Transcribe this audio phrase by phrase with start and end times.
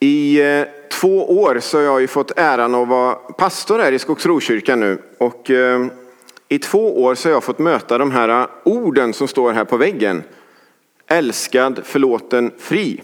[0.00, 3.98] I eh, två år så har jag ju fått äran att vara pastor här i
[3.98, 4.98] Skogsrokyrkan nu.
[5.18, 5.86] Och eh,
[6.48, 9.76] i två år så har jag fått möta de här orden som står här på
[9.76, 10.22] väggen.
[11.06, 13.02] Älskad, förlåten, fri.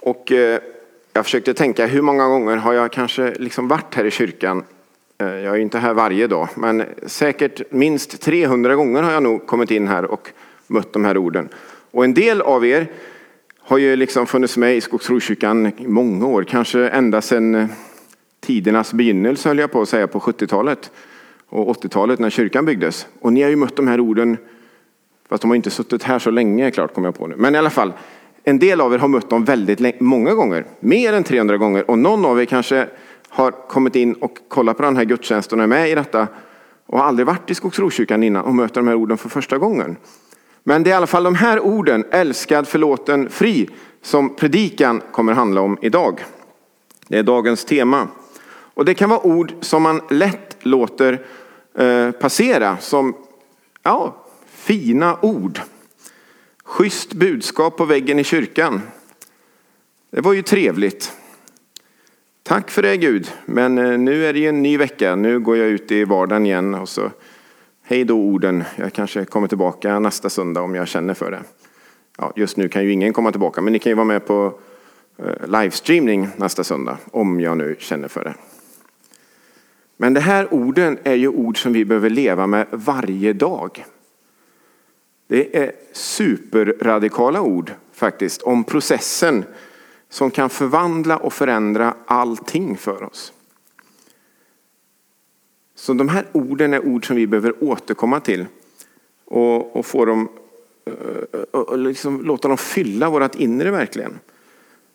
[0.00, 0.60] Och eh,
[1.12, 4.64] jag försökte tänka hur många gånger har jag kanske liksom varit här i kyrkan.
[5.16, 9.70] Jag är inte här varje dag, men säkert minst 300 gånger har jag nog kommit
[9.70, 10.30] in här och
[10.66, 11.48] mött de här orden.
[11.90, 12.88] Och en del av er
[13.66, 17.66] har ju liksom funnits med i Skogsrokyrkan i många år, kanske ända sedan eh,
[18.40, 20.90] tidernas begynnelse höll jag på att säga på 70-talet
[21.48, 23.06] och 80-talet när kyrkan byggdes.
[23.20, 24.36] Och ni har ju mött de här orden,
[25.28, 27.34] fast de har inte suttit här så länge klart kommer jag på nu.
[27.38, 27.92] Men i alla fall,
[28.44, 31.90] en del av er har mött dem väldigt många gånger, mer än 300 gånger.
[31.90, 32.86] Och någon av er kanske
[33.28, 36.28] har kommit in och kollat på den här gudstjänsten och är med i detta
[36.86, 39.96] och har aldrig varit i Skogsrokyrkan innan och möter de här orden för första gången.
[40.64, 43.68] Men det är i alla fall de här orden, älskad, förlåten, fri,
[44.02, 46.24] som predikan kommer handla om idag.
[47.08, 48.08] Det är dagens tema.
[48.74, 51.26] Och det kan vara ord som man lätt låter
[51.78, 53.14] eh, passera som
[53.82, 55.60] ja, fina ord.
[56.64, 58.82] Schysst budskap på väggen i kyrkan.
[60.10, 61.12] Det var ju trevligt.
[62.42, 65.16] Tack för det Gud, men eh, nu är det ju en ny vecka.
[65.16, 67.10] Nu går jag ut i vardagen igen och så
[67.86, 71.42] Hej då orden, jag kanske kommer tillbaka nästa söndag om jag känner för det.
[72.18, 74.58] Ja, just nu kan ju ingen komma tillbaka, men ni kan ju vara med på
[75.16, 78.34] eh, livestreaming nästa söndag om jag nu känner för det.
[79.96, 83.84] Men de här orden är ju ord som vi behöver leva med varje dag.
[85.26, 89.44] Det är superradikala ord faktiskt om processen
[90.08, 93.32] som kan förvandla och förändra allting för oss.
[95.84, 98.46] Så de här orden är ord som vi behöver återkomma till
[99.24, 100.28] och, och få dem,
[100.86, 104.18] eh, och liksom låta dem fylla vårt inre verkligen.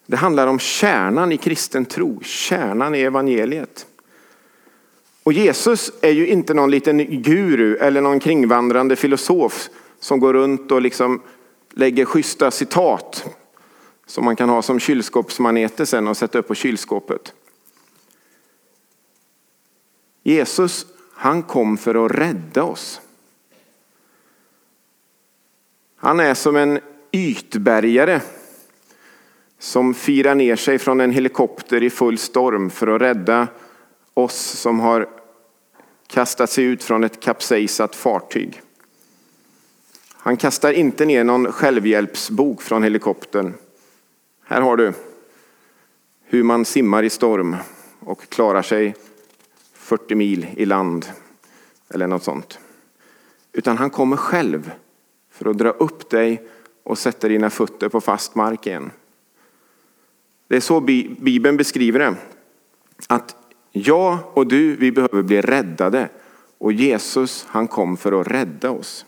[0.06, 3.86] Det handlar om kärnan i kristen tro, kärnan i evangeliet.
[5.24, 10.72] Och Jesus är ju inte någon liten guru eller någon kringvandrande filosof som går runt
[10.72, 11.22] och liksom
[11.72, 13.26] lägger schyssta citat
[14.06, 17.34] som man kan ha som kylskåpsmaneter sen och sätta upp på kylskåpet.
[20.24, 23.02] Jesus, han kom för att rädda oss.
[25.96, 26.80] Han är som en
[27.12, 28.22] ytbergare
[29.60, 33.48] som firar ner sig från en helikopter i full storm för att rädda
[34.14, 35.10] oss som har
[36.08, 38.62] kastat sig ut från ett kapsejsat fartyg.
[40.14, 43.54] Han kastar inte ner någon självhjälpsbok från helikoptern.
[44.46, 44.94] Här har du
[46.26, 47.56] hur man simmar i storm
[48.00, 48.96] och klarar sig
[49.90, 51.06] 40 mil i land
[51.90, 52.60] eller något sånt.
[53.54, 54.72] Utan han kommer själv
[55.32, 56.48] för att dra upp dig
[56.84, 58.92] och sätta dina fötter på fast mark igen.
[60.48, 62.16] Det är så Bibeln beskriver det.
[63.08, 63.36] Att
[63.72, 66.10] jag och du, vi behöver bli räddade.
[66.58, 69.06] Och Jesus, han kom för att rädda oss.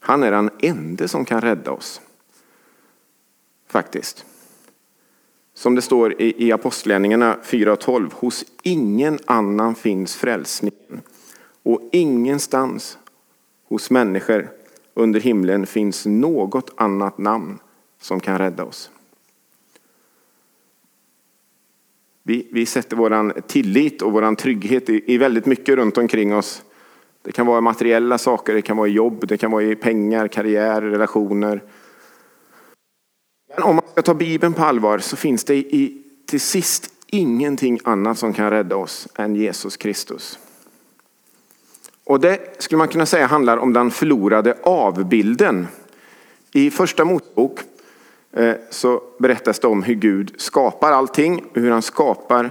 [0.00, 2.00] Han är den enda som kan rädda oss.
[3.68, 4.26] Faktiskt.
[5.60, 8.10] Som det står i, i Apostlagärningarna 4.12.
[8.14, 11.02] Hos ingen annan finns frälsningen.
[11.62, 12.98] Och ingenstans
[13.68, 14.48] hos människor
[14.94, 17.58] under himlen finns något annat namn
[17.98, 18.90] som kan rädda oss.
[22.22, 26.62] Vi, vi sätter vår tillit och vår trygghet i, i väldigt mycket runt omkring oss.
[27.22, 30.28] Det kan vara materiella saker, det kan vara i jobb, det kan vara i pengar,
[30.28, 31.62] karriär, relationer,
[33.54, 37.80] men om man ska ta Bibeln på allvar så finns det i, till sist ingenting
[37.84, 40.38] annat som kan rädda oss än Jesus Kristus.
[42.04, 45.68] Och det skulle man kunna säga handlar om den förlorade avbilden.
[46.52, 47.60] I första Mosebok
[48.32, 52.50] eh, så berättas det om hur Gud skapar allting, hur han skapar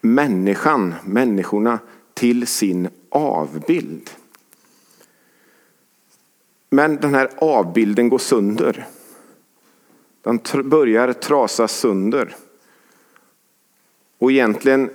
[0.00, 1.78] människan, människorna
[2.14, 4.10] till sin avbild.
[6.70, 8.86] Men den här avbilden går sönder.
[10.22, 12.36] Den börjar trasas sönder.
[14.18, 14.90] Och egentligen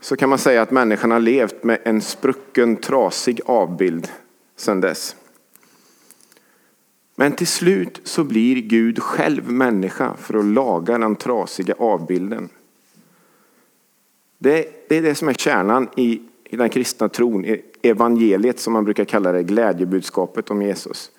[0.00, 4.08] så kan man säga att människan har levt med en sprucken, trasig avbild
[4.56, 5.16] sedan dess.
[7.14, 12.48] Men till slut så blir Gud själv människa för att laga den trasiga avbilden.
[14.38, 18.72] Det, det är det som är kärnan i, i den kristna tron, i evangeliet som
[18.72, 21.10] man brukar kalla det, glädjebudskapet om Jesus.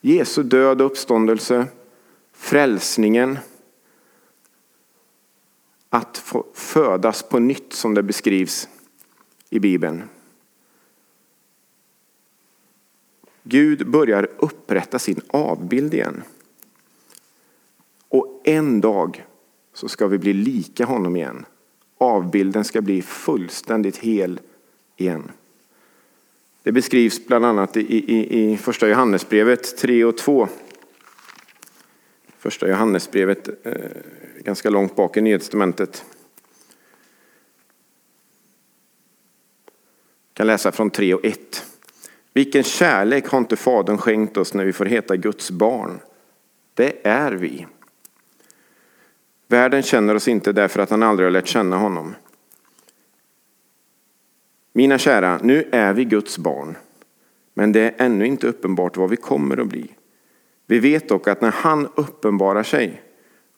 [0.00, 1.66] Jesu död och uppståndelse
[2.34, 3.38] frälsningen,
[5.88, 8.68] att få födas på nytt som det beskrivs
[9.50, 10.02] i Bibeln.
[13.42, 16.22] Gud börjar upprätta sin avbild igen.
[18.08, 19.26] Och en dag
[19.72, 21.46] så ska vi bli lika honom igen.
[21.98, 24.40] Avbilden ska bli fullständigt hel
[24.96, 25.30] igen.
[26.62, 30.48] Det beskrivs bland annat i, i, i första Johannesbrevet 3 och 2.
[32.44, 33.72] Första Johannesbrevet, eh,
[34.38, 36.04] ganska långt bak i Nytestamentet.
[39.64, 41.64] Jag kan läsa från 3 och 1.
[42.32, 46.00] Vilken kärlek har inte Fadern skänkt oss när vi får heta Guds barn?
[46.74, 47.66] Det är vi.
[49.48, 52.14] Världen känner oss inte därför att han aldrig har lärt känna honom.
[54.72, 56.76] Mina kära, nu är vi Guds barn,
[57.54, 59.94] men det är ännu inte uppenbart vad vi kommer att bli.
[60.66, 63.02] Vi vet dock att när han uppenbarar sig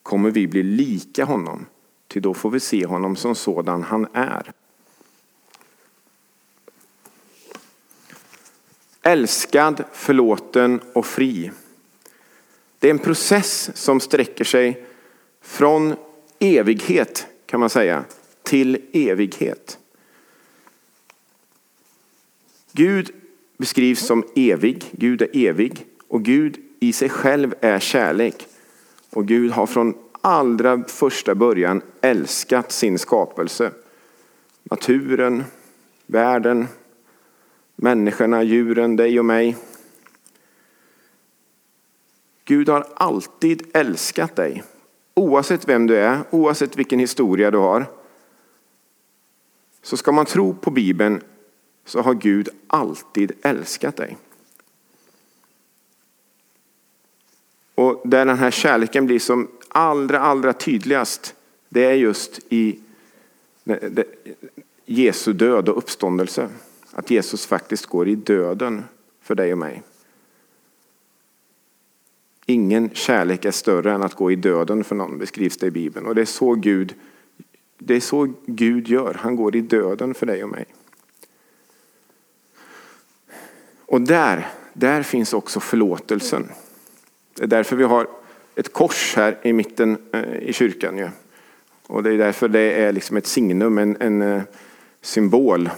[0.02, 1.66] kommer vi bli lika honom,
[2.08, 4.52] till då får vi se honom som sådan han är.
[9.02, 11.50] Älskad, förlåten och fri.
[12.78, 14.86] Det är en process som sträcker sig
[15.40, 15.94] från
[16.38, 18.04] evighet kan man säga
[18.42, 19.78] till evighet.
[22.72, 23.10] Gud
[23.56, 28.46] beskrivs som evig, Gud är evig och Gud i sig själv är kärlek.
[29.10, 33.70] Och Gud har från allra första början älskat sin skapelse.
[34.62, 35.44] Naturen,
[36.06, 36.68] världen,
[37.76, 39.56] människorna, djuren, dig och mig.
[42.44, 44.62] Gud har alltid älskat dig.
[45.14, 47.86] Oavsett vem du är, oavsett vilken historia du har.
[49.82, 51.20] Så ska man tro på Bibeln
[51.84, 54.16] så har Gud alltid älskat dig.
[57.76, 61.34] Och där den här kärleken blir som allra, allra tydligast,
[61.68, 62.78] det är just i
[64.84, 66.48] Jesu död och uppståndelse.
[66.92, 68.84] Att Jesus faktiskt går i döden
[69.22, 69.82] för dig och mig.
[72.46, 76.06] Ingen kärlek är större än att gå i döden för någon, beskrivs det i Bibeln.
[76.06, 76.94] Och det är så Gud,
[77.78, 79.14] det är så Gud gör.
[79.14, 80.66] Han går i döden för dig och mig.
[83.86, 86.48] Och där, där finns också förlåtelsen.
[87.36, 88.06] Det är därför vi har
[88.54, 91.10] ett kors här i mitten eh, i kyrkan.
[91.86, 94.42] Och det är därför det är liksom ett signum, en, en eh,
[95.00, 95.70] symbol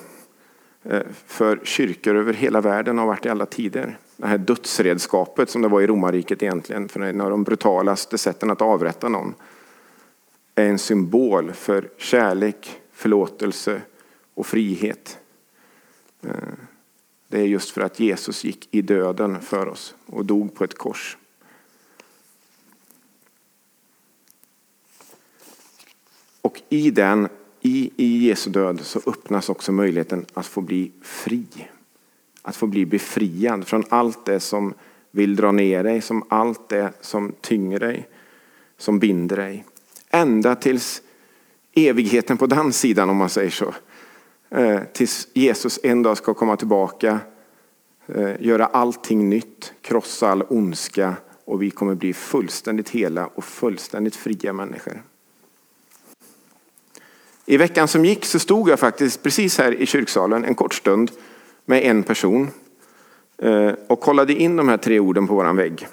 [0.82, 3.98] eh, för kyrkor över hela världen har varit i alla tider.
[4.16, 8.50] Det här dödsredskapet som det var i romarriket egentligen, för en av de brutalaste sätten
[8.50, 9.34] att avrätta någon,
[10.54, 13.82] är en symbol för kärlek, förlåtelse
[14.34, 15.18] och frihet.
[17.28, 20.78] Det är just för att Jesus gick i döden för oss och dog på ett
[20.78, 21.16] kors.
[26.68, 27.28] I den,
[27.60, 31.46] i, i Jesu död, så öppnas också möjligheten att få bli fri.
[32.42, 34.74] Att få bli befriad från allt det som
[35.10, 38.08] vill dra ner dig, som allt det som tynger dig,
[38.76, 39.64] som binder dig.
[40.10, 41.02] Ända tills
[41.72, 43.74] evigheten på den sidan om man säger så.
[44.50, 47.20] Eh, tills Jesus en dag ska komma tillbaka,
[48.06, 54.16] eh, göra allting nytt, krossa all ondska och vi kommer bli fullständigt hela och fullständigt
[54.16, 55.02] fria människor.
[57.50, 61.10] I veckan som gick så stod jag faktiskt precis här i kyrksalen en kort stund
[61.64, 62.50] med en person
[63.38, 65.86] eh, och kollade in de här tre orden på våran vägg.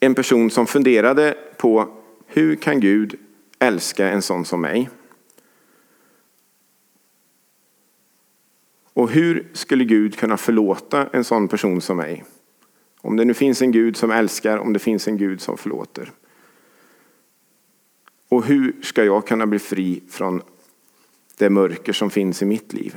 [0.00, 1.88] En person som funderade på
[2.26, 3.14] hur kan Gud
[3.58, 4.90] älska en sån som mig?
[8.92, 12.24] Och hur skulle Gud kunna förlåta en sån person som mig?
[13.00, 16.12] Om det nu finns en Gud som älskar, om det finns en Gud som förlåter.
[18.28, 20.42] Och hur ska jag kunna bli fri från
[21.36, 22.96] det mörker som finns i mitt liv?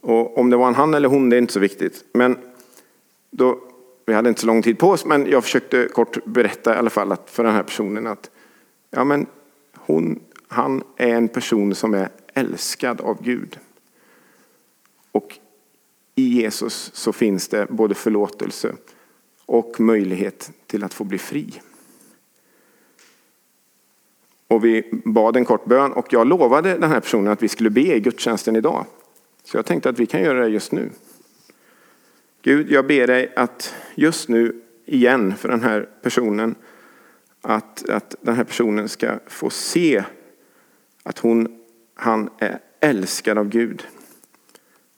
[0.00, 2.04] Och om det var en han eller hon, det är inte så viktigt.
[2.12, 2.38] Men
[3.30, 3.60] då,
[4.06, 6.90] vi hade inte så lång tid på oss, men jag försökte kort berätta i alla
[6.90, 8.30] fall att för den här personen att
[8.90, 9.26] ja, men
[9.74, 13.58] hon, han är en person som är älskad av Gud.
[15.12, 15.38] Och
[16.14, 18.72] i Jesus så finns det både förlåtelse
[19.46, 21.60] och möjlighet till att få bli fri.
[24.48, 27.70] Och vi bad en kort bön och jag lovade den här personen att vi skulle
[27.70, 28.86] be i gudstjänsten idag.
[29.44, 30.90] Så jag tänkte att vi kan göra det just nu.
[32.42, 36.54] Gud, jag ber dig att just nu igen för den här personen
[37.40, 40.04] att, att den här personen ska få se
[41.02, 41.60] att hon,
[41.94, 43.86] han är älskad av Gud.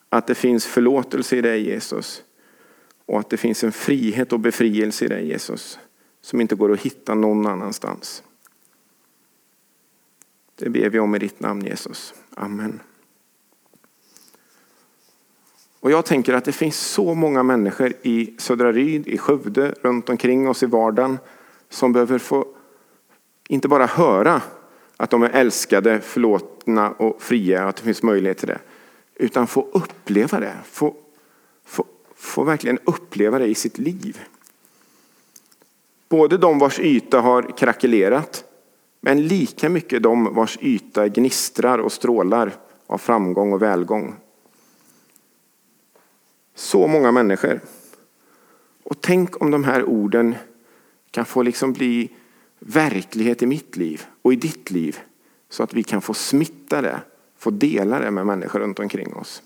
[0.09, 2.23] Att det finns förlåtelse i dig Jesus.
[3.07, 5.79] Och att det finns en frihet och befrielse i dig Jesus.
[6.21, 8.23] Som inte går att hitta någon annanstans.
[10.58, 12.14] Det ber vi om i ditt namn Jesus.
[12.34, 12.80] Amen.
[15.80, 20.08] Och jag tänker att det finns så många människor i Södra Ryd, i Skövde, runt
[20.08, 21.18] omkring oss i vardagen
[21.68, 22.46] som behöver få
[23.48, 24.42] Inte bara höra
[24.96, 28.58] att de är älskade, förlåtna och fria, att det finns möjlighet till det.
[29.14, 30.94] Utan få uppleva det, få,
[31.64, 31.84] få,
[32.14, 34.20] få verkligen uppleva det i sitt liv.
[36.08, 38.44] Både de vars yta har krackelerat,
[39.06, 42.52] men lika mycket de vars yta gnistrar och strålar
[42.86, 44.14] av framgång och välgång.
[46.54, 47.60] Så många människor.
[48.82, 50.34] Och tänk om de här orden
[51.10, 52.10] kan få liksom bli
[52.58, 54.98] verklighet i mitt liv och i ditt liv.
[55.48, 57.00] Så att vi kan få smitta det,
[57.36, 59.42] få dela det med människor runt omkring oss.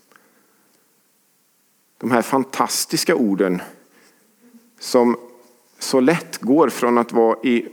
[1.97, 3.61] De här fantastiska orden
[4.79, 5.17] som
[5.79, 7.67] så lätt går från att vara i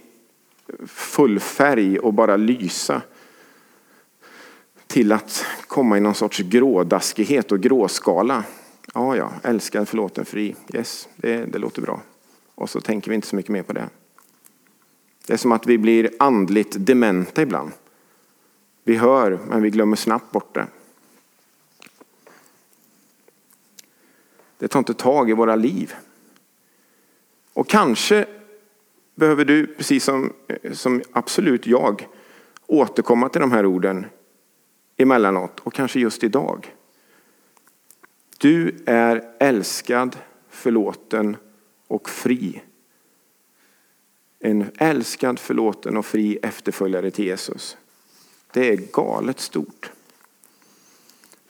[0.86, 3.02] full färg och bara lysa
[4.86, 8.44] till att komma i någon sorts grådaskighet och gråskala.
[8.94, 10.56] Ja, ja, älskad, förlåten, fri.
[10.74, 12.00] Yes, det, det låter bra.
[12.54, 13.88] Och så tänker vi inte så mycket mer på det.
[15.26, 17.72] Det är som att vi blir andligt dementa ibland.
[18.84, 20.66] Vi hör, men vi glömmer snabbt bort det.
[24.58, 25.94] Det tar inte tag i våra liv.
[27.52, 28.26] Och kanske
[29.18, 30.32] behöver du, precis som,
[30.72, 32.08] som absolut jag,
[32.66, 34.06] återkomma till de här orden
[34.96, 36.74] emellanåt och kanske just idag.
[38.38, 40.16] Du är älskad,
[40.48, 41.36] förlåten
[41.86, 42.62] och fri.
[44.40, 47.76] En älskad, förlåten och fri efterföljare till Jesus.
[48.52, 49.90] Det är galet stort.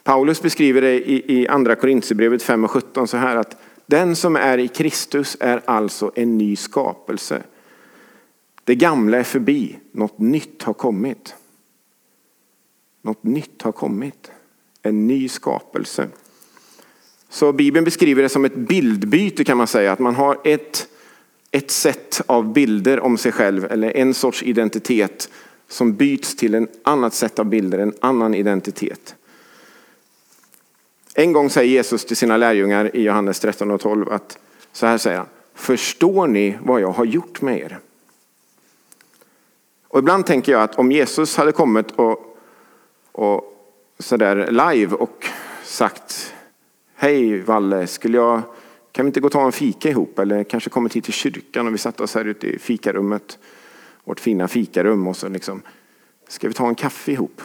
[0.03, 4.35] Paulus beskriver det i, i andra Korintierbrevet 5 och 17 så här att den som
[4.35, 7.43] är i Kristus är alltså en ny skapelse.
[8.69, 11.35] Det gamla är förbi, något nytt har kommit.
[13.01, 14.31] Något nytt har kommit.
[14.81, 16.07] En ny skapelse.
[17.29, 19.91] Så Bibeln beskriver det som ett bildbyte kan man säga.
[19.91, 20.87] Att man har ett,
[21.51, 25.29] ett sätt av bilder om sig själv eller en sorts identitet
[25.67, 29.15] som byts till en annat sätt av bilder, en annan identitet.
[31.13, 34.37] En gång säger Jesus till sina lärjungar i Johannes 13 och 12 att
[34.71, 35.27] så här säger han.
[35.53, 37.79] Förstår ni vad jag har gjort med er?
[39.89, 42.37] Och ibland tänker jag att om Jesus hade kommit och,
[43.11, 43.43] och
[43.99, 45.25] sådär live och
[45.63, 46.33] sagt
[46.95, 48.41] Hej Valle, skulle jag,
[48.91, 50.19] kan vi inte gå och ta en fika ihop?
[50.19, 53.39] Eller kanske kommit hit till kyrkan och vi satt oss här ute i fikarummet.
[54.03, 55.61] Vårt fina fikarum och så liksom,
[56.27, 57.41] ska vi ta en kaffe ihop?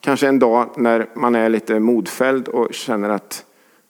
[0.00, 3.44] Kanske en dag när man är lite modfälld och känner att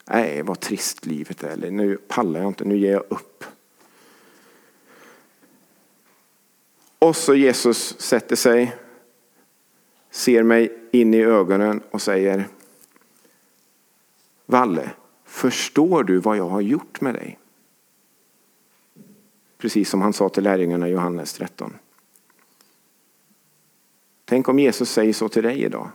[0.05, 1.49] nej, vad trist livet är.
[1.49, 3.43] Eller nu pallar jag inte, nu ger jag upp.
[6.99, 8.75] Och så Jesus sätter sig,
[10.09, 12.47] ser mig in i ögonen och säger
[14.45, 14.91] Valle,
[15.23, 17.39] förstår du vad jag har gjort med dig?
[19.57, 21.73] Precis som han sa till lärjungarna i Johannes 13.
[24.25, 25.89] Tänk om Jesus säger så till dig idag.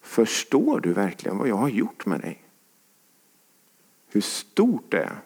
[0.00, 2.42] Förstår du verkligen vad jag har gjort med dig?
[4.08, 5.16] Hur stort det är.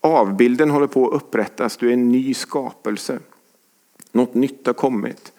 [0.00, 1.76] Avbilden håller på att upprättas.
[1.76, 3.18] Du är en ny skapelse.
[4.12, 5.32] Något nytt har kommit.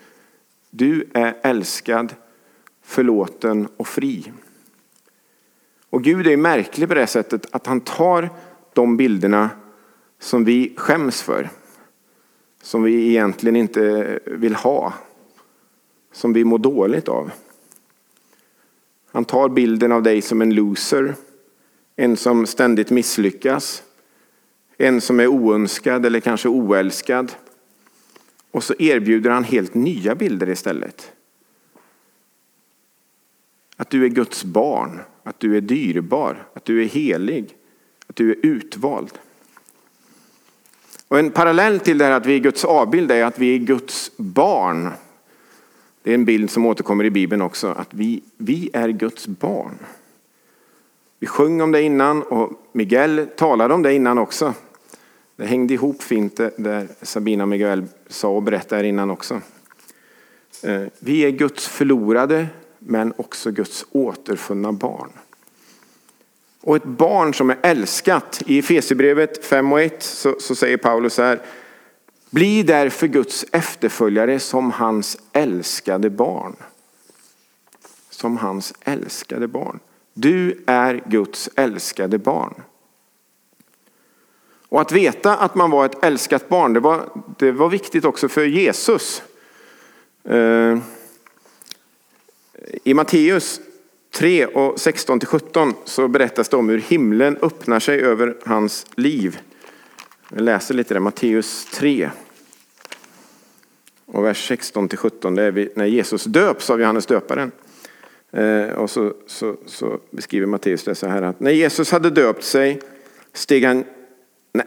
[0.69, 2.15] Du är älskad,
[2.81, 4.31] förlåten och fri.
[5.89, 8.29] Och Gud är märklig på det sättet att han tar
[8.73, 9.49] de bilderna
[10.19, 11.49] som vi skäms för.
[12.61, 14.93] Som vi egentligen inte vill ha
[16.11, 17.31] som vi mår dåligt av.
[19.11, 21.15] Han tar bilden av dig som en loser,
[21.95, 23.83] en som ständigt misslyckas,
[24.81, 27.31] en som är oönskad eller kanske oälskad.
[28.51, 31.11] Och så erbjuder han helt nya bilder istället.
[33.75, 37.57] Att du är Guds barn, att du är dyrbar, att du är helig,
[38.07, 39.19] att du är utvald.
[41.07, 43.59] Och en parallell till det här att vi är Guds avbild är att vi är
[43.59, 44.89] Guds barn.
[46.03, 49.77] Det är en bild som återkommer i Bibeln också, att vi, vi är Guds barn.
[51.19, 54.53] Vi sjöng om det innan och Miguel talade om det innan också.
[55.35, 59.41] Det hängde ihop fint det där Sabina och Miguel sa och berättade innan också.
[60.63, 62.47] Eh, vi är Guds förlorade
[62.79, 65.09] men också Guds återfunna barn.
[66.61, 68.41] Och ett barn som är älskat.
[68.45, 71.41] I Efesierbrevet 5 och 1 så, så säger Paulus här
[72.29, 76.55] bli därför Guds efterföljare som hans älskade barn.
[78.09, 79.79] Som hans älskade barn.
[80.13, 82.53] Du är Guds älskade barn.
[84.71, 88.29] Och att veta att man var ett älskat barn, det var, det var viktigt också
[88.29, 89.23] för Jesus.
[90.23, 90.77] Eh,
[92.83, 93.61] I Matteus
[94.11, 98.85] 3 och 16 till 17 så berättas det om hur himlen öppnar sig över hans
[98.95, 99.39] liv.
[100.29, 102.09] Jag läser lite där, Matteus 3.
[104.05, 107.51] Och vers 16 till 17 det är när Jesus döps av Johannes döparen.
[108.31, 112.43] Eh, och så, så, så beskriver Matteus det så här att när Jesus hade döpt
[112.43, 112.81] sig
[113.33, 113.85] steg han,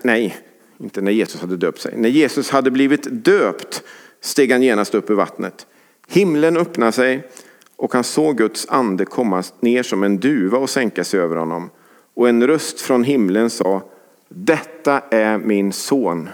[0.02, 0.36] nej,
[0.78, 3.82] inte när Jesus hade döpt sig, när Jesus hade blivit döpt
[4.20, 5.66] steg han genast upp ur vattnet.
[6.08, 7.28] Himlen öppnade sig
[7.76, 11.70] och han såg Guds ande komma ner som en duva och sänka sig över honom.
[12.14, 13.82] Och en röst från himlen sa,
[14.28, 16.28] detta är min son,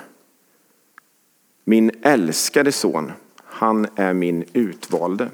[1.64, 3.12] min älskade son,
[3.44, 5.28] han är min utvalde.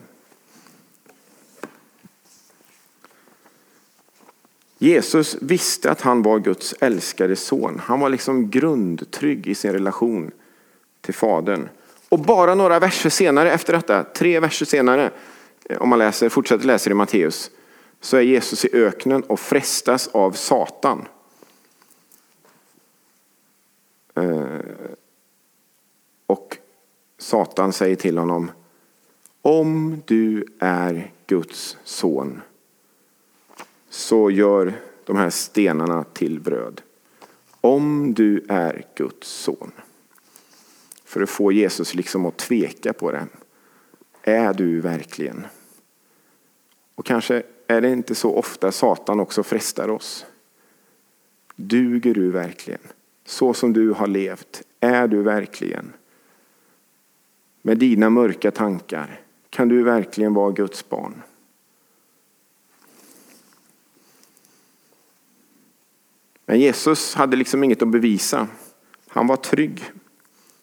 [4.79, 7.81] Jesus visste att han var Guds älskade son.
[7.85, 10.31] Han var liksom grundtrygg i sin relation
[11.01, 11.69] till Fadern.
[12.09, 15.11] Och bara några verser senare efter detta, tre verser senare,
[15.65, 17.51] eh, om man läser, fortsätter läsa i Matteus,
[18.01, 21.09] så är Jesus i öknen och frestas av Satan.
[24.15, 24.47] Eh,
[26.27, 26.57] och
[27.19, 28.51] Satan säger till honom,
[29.43, 32.43] om du är Guds son
[34.07, 34.73] så gör
[35.05, 36.83] de här stenarna till bröd.
[37.61, 39.73] Om du är Guds son.
[41.05, 43.27] För att få Jesus liksom att tveka på det.
[44.23, 45.47] Är du verkligen?
[46.95, 50.27] Och kanske är det inte så ofta Satan också frestar oss.
[51.57, 52.83] Duger du verkligen?
[53.25, 55.93] Så som du har levt, är du verkligen?
[57.63, 59.21] Med dina mörka tankar,
[59.51, 61.23] kan du verkligen vara Guds barn?
[66.47, 68.49] Men Jesus hade liksom inget att bevisa.
[69.09, 69.85] Han var trygg.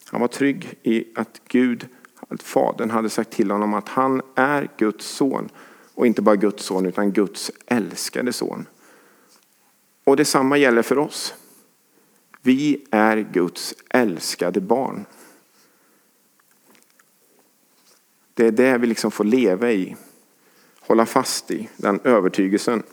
[0.05, 1.87] Han var trygg i att Gud,
[2.29, 5.49] att Fadern hade sagt till honom att han är Guds son.
[5.95, 8.65] Och inte bara Guds son utan Guds älskade son.
[10.03, 11.33] Och detsamma gäller för oss.
[12.41, 15.05] Vi är Guds älskade barn.
[18.33, 19.95] Det är det vi liksom får leva i,
[20.79, 22.83] hålla fast i, den övertygelsen.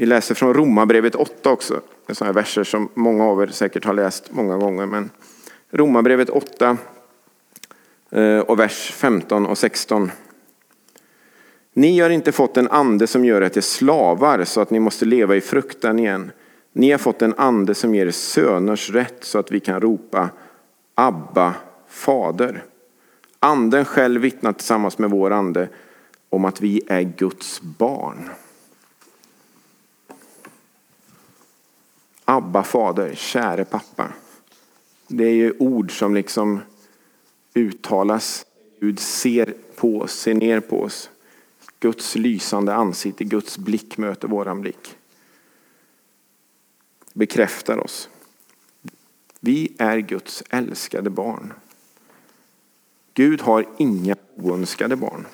[0.00, 1.74] Vi läser från Romarbrevet 8 också.
[2.06, 4.86] Det är sådana verser som många av er säkert har läst många gånger.
[4.86, 5.10] Men
[5.70, 6.76] Romarbrevet 8
[8.10, 10.10] eh, och vers 15 och 16.
[11.72, 15.04] Ni har inte fått en ande som gör er till slavar så att ni måste
[15.04, 16.30] leva i fruktan igen.
[16.72, 20.28] Ni har fått en ande som ger söners rätt så att vi kan ropa
[20.94, 21.54] Abba,
[21.88, 22.64] Fader.
[23.40, 25.68] Anden själv vittnar tillsammans med vår ande
[26.30, 28.30] om att vi är Guds barn.
[32.30, 34.12] Abba fader, käre pappa.
[35.06, 36.60] Det är ju ord som liksom
[37.54, 38.46] uttalas.
[38.80, 41.10] Gud ser på oss, ser ner på oss.
[41.80, 44.96] Guds lysande ansikte, Guds blick möter våran blick.
[47.12, 48.08] Bekräftar oss.
[49.40, 51.52] Vi är Guds älskade barn.
[53.14, 55.26] Gud har inga oönskade barn.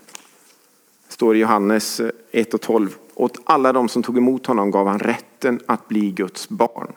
[1.06, 2.96] Det står i Johannes 1 och 12.
[3.14, 6.92] Åt alla de som tog emot honom gav han rätten att bli Guds barn.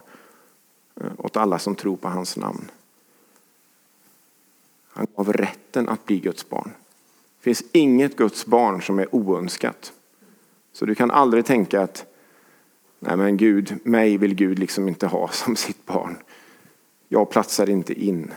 [1.02, 2.72] Eh, åt alla som tror på hans namn.
[4.88, 6.72] Han gav rätten att bli Guds barn.
[7.38, 9.94] Det finns inget Guds barn som är oönskat.
[10.74, 12.06] Så du kan aldrig tänka att
[13.00, 16.18] nej men Gud, mig vill Gud liksom inte ha som sitt barn.
[17.08, 18.34] Jag platsar inte in.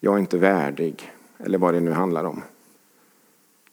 [0.00, 1.12] Jag är inte värdig.
[1.38, 2.42] Eller vad det nu handlar om.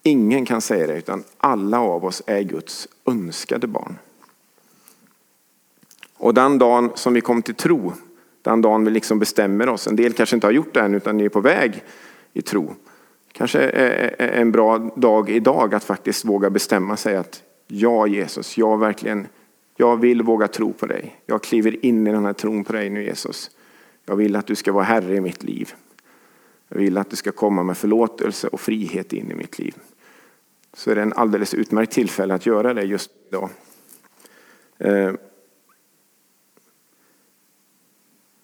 [0.04, 3.98] Ingen kan säga det, utan alla av oss är Guds önskade barn.
[6.18, 7.94] Och den dagen som vi kom till tro,
[8.42, 11.18] den dagen vi liksom bestämmer oss, en del kanske inte har gjort det än utan
[11.18, 11.84] ni är på väg
[12.34, 12.76] i tro.
[13.32, 18.78] Kanske är en bra dag idag att faktiskt våga bestämma sig att ja Jesus, jag
[18.78, 19.28] verkligen,
[19.76, 21.16] jag vill våga tro på dig.
[21.26, 23.52] Jag kliver in i den här tron på dig nu Jesus.
[24.06, 25.74] Jag vill att du ska vara Herre i mitt liv.
[26.70, 29.76] Jag vill att du ska komma med förlåtelse och frihet in i mitt liv
[30.74, 33.50] så är det en alldeles utmärkt tillfälle att göra det just idag.
[34.78, 35.14] Eh,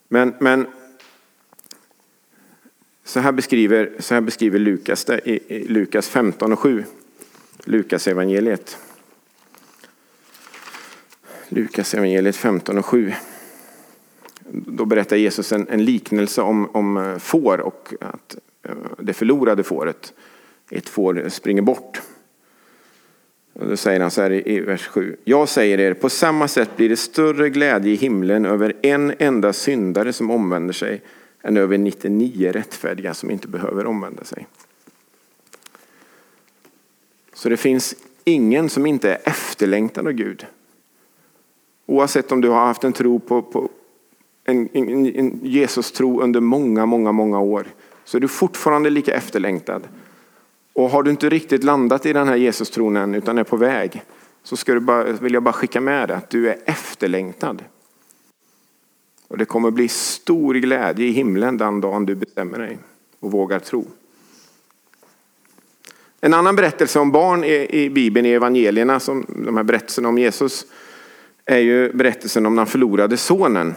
[0.08, 0.68] men, men
[3.04, 6.84] så här beskriver, så här beskriver Lukas det i, i Lukas 15 och 7.
[7.64, 8.78] Lukas evangeliet.
[11.50, 13.14] Lukas evangeliet 15 och 7.
[14.50, 19.64] Då berättar Jesus en, en liknelse om, om eh, får och att eh, det förlorade
[19.64, 20.14] fåret,
[20.70, 22.02] ett får springer bort.
[23.60, 25.18] Och då säger han så här i vers 7.
[25.24, 29.54] Jag säger er, på samma sätt blir det större glädje i himlen över en enda
[29.54, 31.02] syndare som omvänder sig
[31.42, 34.48] än över 99 rättfärdiga som inte behöver omvända sig.
[37.34, 40.46] Så det finns ingen som inte är efterlängtad av Gud.
[41.86, 43.70] Oavsett om du har haft en tro på, på
[44.46, 47.66] en, en, en Jesus-tro under många, många, många år
[48.04, 49.88] så är du fortfarande lika efterlängtad.
[50.78, 54.04] Och har du inte riktigt landat i den här Jesus-tron än utan är på väg
[54.44, 57.64] så ska du bara, vill jag bara skicka med dig att du är efterlängtad.
[59.28, 62.78] Och det kommer bli stor glädje i himlen den dagen du bestämmer dig
[63.20, 63.86] och vågar tro.
[66.22, 70.66] En annan berättelse om barn i Bibeln, i evangelierna, som de här berättelserna om Jesus,
[71.46, 73.76] är ju berättelsen om den förlorade sonen.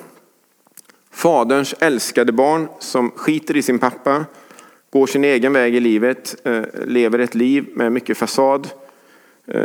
[1.11, 4.25] Faderns älskade barn som skiter i sin pappa,
[4.91, 8.69] går sin egen väg i livet, eh, lever ett liv med mycket fasad
[9.47, 9.65] eh,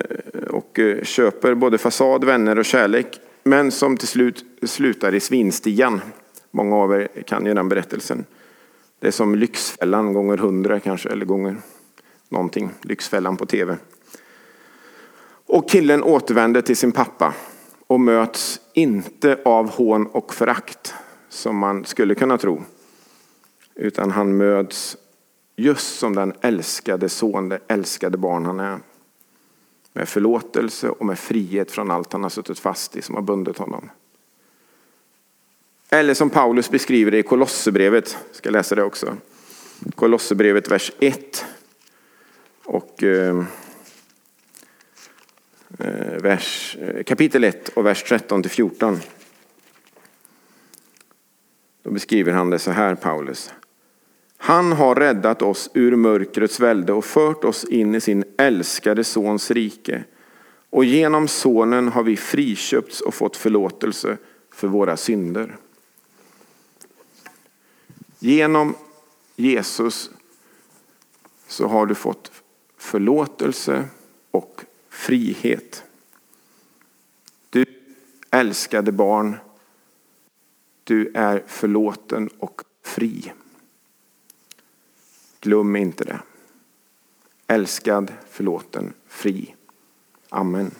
[0.50, 6.02] och eh, köper både fasad, vänner och kärlek, men som till slut slutar i svinstian.
[6.52, 8.26] Många av er kan ju den berättelsen.
[9.00, 11.56] Det är som Lyxfällan gånger hundra kanske, eller gånger
[12.30, 12.70] någonting.
[12.82, 13.78] Lyxfällan på tv.
[15.48, 17.34] Och killen återvänder till sin pappa
[17.88, 20.94] och möts inte av hån och förakt
[21.30, 22.64] som man skulle kunna tro.
[23.76, 24.98] Utan han möts
[25.56, 28.80] just som den älskade son, det älskade barn han är.
[29.94, 33.58] Med förlåtelse och med frihet från allt han har suttit fast i som har bundit
[33.58, 33.90] honom.
[35.90, 39.18] Eller som Paulus beskriver det i Kolosserbrevet, jag ska läsa det också.
[39.96, 41.46] Kolosserbrevet vers 1
[42.64, 43.44] och eh,
[45.80, 49.00] eh vers, eh, kapitel 1 och vers 13 till 14.
[51.84, 53.52] Då beskriver han det så här, Paulus.
[54.46, 59.52] Han har räddat oss ur mörkrets välde och fört oss in i sin älskade sons
[59.52, 60.04] rike.
[60.70, 64.18] Och genom sonen har vi friköpts och fått förlåtelse
[64.52, 65.58] för våra synder.
[68.20, 68.76] Genom
[69.36, 70.10] Jesus
[71.48, 72.32] så har du fått
[72.78, 73.86] förlåtelse
[74.32, 75.84] och frihet.
[77.50, 77.66] Du
[78.32, 79.36] älskade barn,
[80.84, 83.32] du är förlåten och fri.
[85.46, 86.20] Glöm inte det.
[87.48, 89.56] Älskad, förlåten, fri.
[90.30, 90.72] Amen.